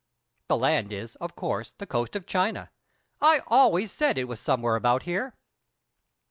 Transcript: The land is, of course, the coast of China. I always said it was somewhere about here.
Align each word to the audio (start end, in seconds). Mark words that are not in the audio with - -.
The 0.47 0.57
land 0.57 0.91
is, 0.91 1.15
of 1.17 1.35
course, 1.35 1.75
the 1.77 1.85
coast 1.85 2.15
of 2.15 2.25
China. 2.25 2.71
I 3.21 3.43
always 3.45 3.91
said 3.91 4.17
it 4.17 4.23
was 4.23 4.39
somewhere 4.39 4.75
about 4.75 5.03
here. 5.03 5.35